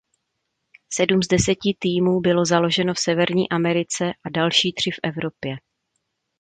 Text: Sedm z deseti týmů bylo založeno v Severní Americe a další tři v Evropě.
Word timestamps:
Sedm 0.93 1.21
z 1.23 1.27
deseti 1.27 1.75
týmů 1.79 2.21
bylo 2.21 2.45
založeno 2.45 2.93
v 2.93 2.99
Severní 2.99 3.49
Americe 3.49 4.05
a 4.25 4.29
další 4.29 4.73
tři 4.73 4.91
v 4.91 4.99
Evropě. 5.03 5.55